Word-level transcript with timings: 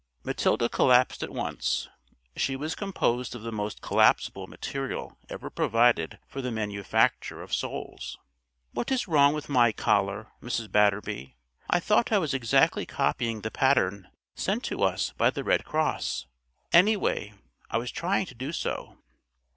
Matilda 0.23 0.67
collapsed 0.67 1.21
at 1.21 1.29
once: 1.29 1.87
she 2.35 2.55
was 2.55 2.73
composed 2.73 3.35
of 3.35 3.43
the 3.43 3.51
most 3.51 3.83
collapsible 3.83 4.47
material 4.47 5.15
ever 5.29 5.51
provided 5.51 6.17
for 6.27 6.41
the 6.41 6.49
manufacture 6.49 7.39
of 7.43 7.53
souls. 7.53 8.17
"What 8.71 8.91
is 8.91 9.07
wrong 9.07 9.35
with 9.35 9.47
my 9.47 9.71
collar, 9.71 10.31
Mrs. 10.41 10.71
Batterby? 10.71 11.35
I 11.69 11.79
thought 11.79 12.11
I 12.11 12.17
was 12.17 12.33
exactly 12.33 12.87
copying 12.87 13.41
the 13.41 13.51
pattern 13.51 14.09
sent 14.35 14.63
to 14.63 14.81
us 14.81 15.11
by 15.17 15.29
the 15.29 15.43
Red 15.43 15.65
Cross. 15.65 16.25
Anyway, 16.73 17.33
I 17.69 17.77
was 17.77 17.91
trying 17.91 18.25
to 18.25 18.33
do 18.33 18.51
so." 18.51 18.97